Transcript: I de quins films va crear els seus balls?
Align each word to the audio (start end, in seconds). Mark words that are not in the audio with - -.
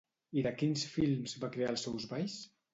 I 0.39 0.43
de 0.47 0.53
quins 0.61 0.85
films 0.95 1.37
va 1.45 1.53
crear 1.59 1.71
els 1.77 1.87
seus 1.89 2.11
balls? 2.17 2.43